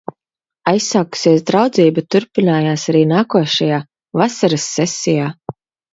Aizsākusies 0.71 1.43
draudzība 1.49 2.03
turpinājās 2.15 2.85
arī 2.95 3.03
nākošajā, 3.13 3.81
vasaras 4.23 4.67
sesijā. 4.79 5.33